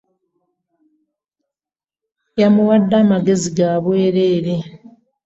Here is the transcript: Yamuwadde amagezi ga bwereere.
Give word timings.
Yamuwadde 2.41 2.95
amagezi 3.03 3.47
ga 3.57 3.69
bwereere. 3.83 4.53